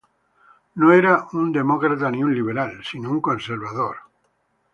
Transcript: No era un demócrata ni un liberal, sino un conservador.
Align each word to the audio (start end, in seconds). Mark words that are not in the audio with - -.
No 0.83 0.87
era 1.01 1.11
un 1.41 1.51
demócrata 1.57 2.09
ni 2.09 2.23
un 2.23 2.33
liberal, 2.33 2.81
sino 2.83 3.11
un 3.11 3.21
conservador. 3.21 3.95